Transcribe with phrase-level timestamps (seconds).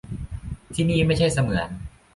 [0.73, 1.69] ที่นี่ไม่ใช่เสมือน